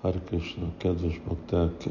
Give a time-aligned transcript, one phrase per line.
[0.00, 1.88] Hare Krishna, kedves bakták,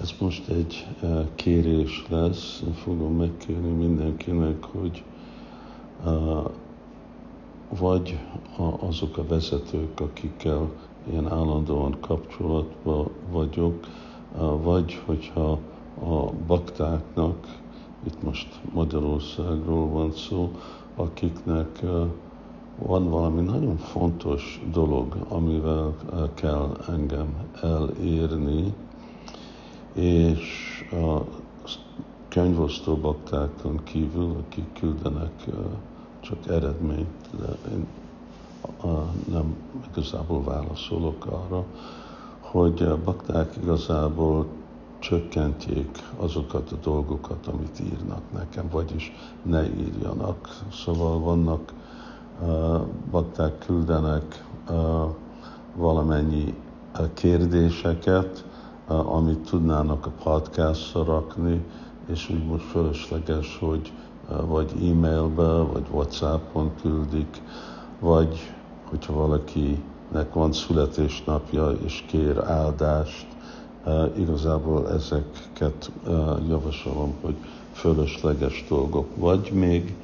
[0.00, 0.86] ez most egy
[1.34, 5.04] kérés lesz, fogom megkérni mindenkinek, hogy
[7.78, 8.18] vagy
[8.80, 10.70] azok a vezetők, akikkel
[11.12, 13.86] én állandóan kapcsolatban vagyok,
[14.62, 15.58] vagy hogyha
[16.00, 17.60] a baktáknak,
[18.06, 20.50] itt most Magyarországról van szó,
[20.96, 21.80] akiknek
[22.78, 25.94] van valami nagyon fontos dolog, amivel
[26.34, 28.74] kell engem elérni,
[29.92, 30.40] és
[30.92, 31.20] a
[32.28, 35.44] könyvosztó baktákon kívül, akik küldenek
[36.20, 37.86] csak eredményt, de én
[39.30, 39.56] nem
[39.90, 41.64] igazából válaszolok arra,
[42.40, 44.46] hogy a bakták igazából
[44.98, 50.48] csökkentjék azokat a dolgokat, amit írnak nekem, vagyis ne írjanak.
[50.72, 51.72] Szóval vannak
[53.10, 54.44] bakták küldenek
[55.76, 56.54] valamennyi
[57.14, 58.44] kérdéseket,
[58.86, 61.64] amit tudnának a podcastra rakni,
[62.06, 63.92] és úgy most fölösleges, hogy
[64.46, 67.42] vagy e-mailbe, vagy Whatsappon küldik,
[68.00, 68.54] vagy
[68.90, 73.26] hogyha valakinek van születésnapja és kér áldást,
[74.16, 75.90] igazából ezeket
[76.48, 77.34] javasolom, hogy
[77.72, 79.94] fölösleges dolgok, vagy még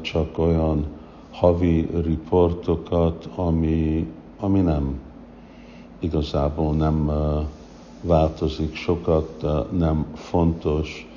[0.00, 0.86] csak olyan
[1.40, 4.06] havi riportokat, ami,
[4.40, 5.00] ami nem
[5.98, 7.10] igazából nem
[8.02, 11.08] változik sokat, nem fontos.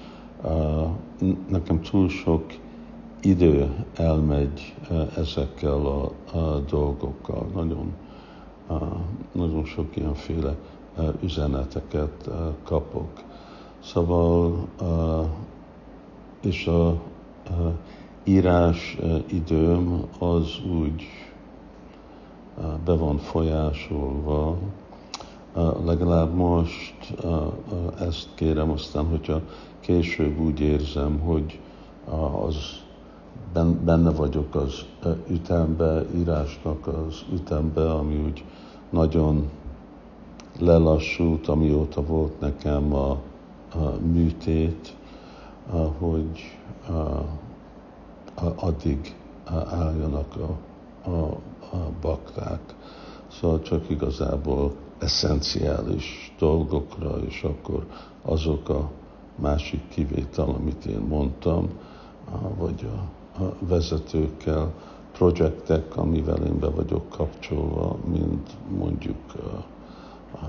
[1.50, 2.44] Nekem túl sok
[3.22, 4.76] idő elmegy
[5.18, 6.12] ezekkel a,
[6.70, 7.48] dolgokkal.
[7.54, 7.94] Nagyon,
[9.32, 10.56] nagyon sok ilyenféle
[11.24, 12.30] üzeneteket
[12.64, 13.24] kapok.
[13.80, 14.68] Szóval,
[16.42, 17.02] és a
[18.24, 21.04] írás időm az úgy
[22.86, 24.58] be van folyásolva,
[25.86, 27.14] legalább most
[28.00, 29.42] ezt kérem, aztán, hogyha
[29.80, 31.60] később úgy érzem, hogy
[32.46, 32.56] az
[33.84, 34.86] benne vagyok az
[35.30, 38.44] ütembe, írásnak az ütembe, ami úgy
[38.90, 39.50] nagyon
[40.60, 43.10] lelassult, amióta volt nekem a,
[43.74, 44.96] a műtét,
[46.00, 46.58] hogy
[48.56, 49.16] addig
[49.70, 50.58] álljanak a,
[51.10, 51.24] a,
[51.76, 52.76] a bakták.
[53.28, 57.86] Szóval csak igazából eszenciális dolgokra, és akkor
[58.22, 58.90] azok a
[59.36, 61.70] másik kivétel, amit én mondtam,
[62.58, 64.74] vagy a, a vezetőkkel,
[65.12, 69.66] projektek, amivel én be vagyok kapcsolva, mint mondjuk a,
[70.38, 70.46] a,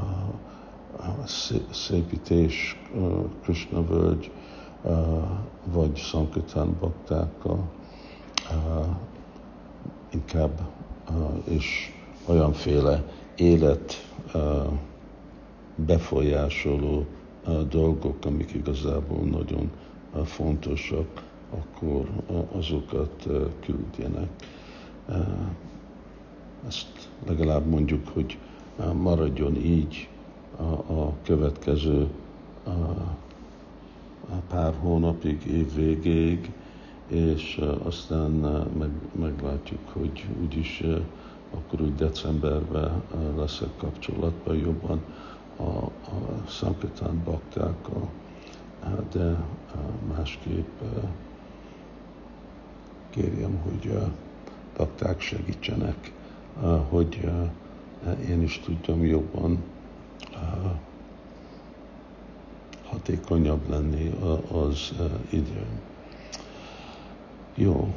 [0.97, 1.26] a
[1.71, 2.82] szépítés,
[3.43, 4.31] Krishna völgy,
[5.72, 7.69] vagy Sankitán baktákkal,
[10.10, 10.60] inkább
[11.44, 11.92] és
[12.26, 13.03] olyanféle
[13.37, 14.09] élet
[15.76, 17.06] befolyásoló
[17.69, 19.70] dolgok, amik igazából nagyon
[20.25, 22.09] fontosak, akkor
[22.53, 23.26] azokat
[23.60, 24.28] küldjenek.
[26.66, 28.38] Ezt legalább mondjuk, hogy
[28.93, 30.09] maradjon így
[30.87, 32.09] a, következő
[34.48, 36.53] pár hónapig, év végéig,
[37.09, 38.31] és aztán
[38.78, 40.82] meg, meglátjuk, hogy úgyis
[41.50, 43.03] akkor úgy decemberben
[43.37, 45.00] leszek kapcsolatban jobban
[45.56, 48.09] a, a Sankatán baktákkal,
[49.12, 49.37] de
[50.16, 50.81] másképp
[53.10, 54.10] kérjem, hogy a
[54.76, 56.12] bakták segítsenek,
[56.88, 57.31] hogy
[58.28, 59.62] én is tudjam jobban
[62.84, 64.12] hatékonyabb lenni
[64.53, 64.93] az
[65.31, 65.66] idő.
[67.56, 67.94] Jó,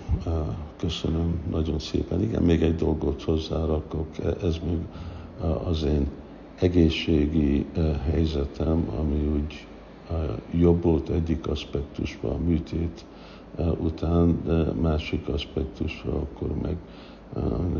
[0.77, 2.21] köszönöm nagyon szépen.
[2.21, 4.07] Igen, még egy dolgot hozzárakok,
[4.41, 4.79] ez még
[5.63, 6.07] az én
[6.59, 7.65] egészségi
[8.03, 9.67] helyzetem, ami úgy
[10.51, 13.05] jobb volt egyik aspektusban a műtét
[13.79, 16.77] után, de másik aspektusban akkor meg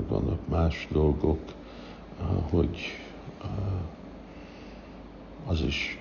[0.07, 1.39] vannak más dolgok,
[2.49, 2.77] hogy
[5.47, 5.99] az is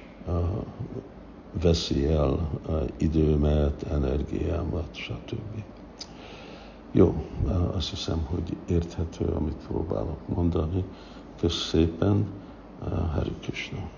[1.63, 2.49] veszi el
[2.97, 5.63] időmet, energiámat, stb.
[6.93, 7.25] Jó,
[7.75, 10.85] azt hiszem, hogy érthető, amit próbálok mondani.
[11.41, 12.27] Köszönöm szépen,
[13.15, 13.89] Hari Krishna.